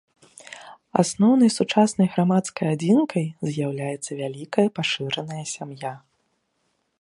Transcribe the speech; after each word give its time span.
Асноўнай 1.01 1.51
сучаснай 1.57 2.07
грамадскай 2.15 2.67
адзінкай 2.77 3.25
з'яўляецца 3.51 4.11
вялікая 4.23 4.67
пашыраная 4.81 5.45
сям'я. 5.55 5.93